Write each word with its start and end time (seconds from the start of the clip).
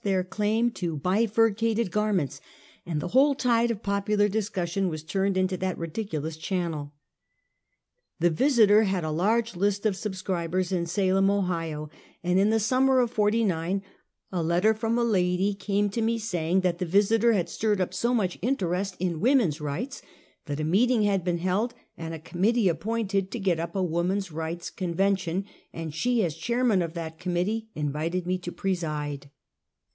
141 0.03 0.17
their 0.17 0.27
claim 0.27 0.71
to 0.71 0.97
bifurcated 0.97 1.91
garments, 1.91 2.41
and 2.87 2.99
the 2.99 3.09
whole 3.09 3.35
tide 3.35 3.69
of 3.69 3.83
popular 3.83 4.27
discussion 4.27 4.89
was 4.89 5.03
turned 5.03 5.37
into 5.37 5.55
that 5.55 5.77
ridiculous 5.77 6.37
channel. 6.37 6.91
The 8.19 8.31
Visiter 8.31 8.85
had 8.85 9.03
a 9.03 9.11
large 9.11 9.55
list 9.55 9.85
of 9.85 9.95
subscribers 9.95 10.71
in 10.71 10.87
Salem, 10.87 11.29
Ohio, 11.29 11.91
and 12.23 12.39
in 12.39 12.49
the 12.49 12.59
summer 12.59 12.99
of 12.99 13.11
'49 13.11 13.83
a 14.31 14.41
letter 14.41 14.73
from 14.73 14.97
a 14.97 15.03
lady 15.03 15.53
came 15.53 15.87
to 15.91 16.01
me 16.01 16.17
saying, 16.17 16.61
that 16.61 16.79
the 16.79 16.85
Visiter 16.87 17.33
had 17.33 17.47
stirred 17.47 17.79
up 17.79 17.93
so 17.93 18.11
much 18.11 18.39
interest 18.41 18.95
in 18.99 19.19
women's 19.21 19.61
rights 19.61 20.01
that 20.47 20.59
a 20.59 20.63
meeting 20.63 21.03
had 21.03 21.23
been 21.23 21.37
held 21.37 21.75
and 21.95 22.15
a 22.15 22.19
committee 22.19 22.67
appointed 22.67 23.29
to 23.29 23.39
get 23.39 23.59
up 23.59 23.75
a 23.75 23.83
wom 23.83 24.09
an's 24.09 24.31
rights 24.31 24.71
convention, 24.71 25.45
and 25.71 25.93
she, 25.93 26.23
as 26.25 26.33
chairman 26.33 26.81
of 26.81 26.93
that 26.95 27.19
committee, 27.19 27.69
invited 27.75 28.25
me 28.25 28.39
to 28.39 28.51
preside. 28.51 29.29